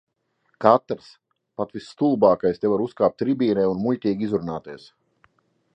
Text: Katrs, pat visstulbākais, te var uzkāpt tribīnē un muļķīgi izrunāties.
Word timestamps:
Katrs, 0.63 1.09
pat 1.61 1.75
visstulbākais, 1.77 2.59
te 2.63 2.73
var 2.73 2.85
uzkāpt 2.87 3.21
tribīnē 3.25 3.67
un 3.75 3.83
muļķīgi 3.85 4.29
izrunāties. 4.31 4.89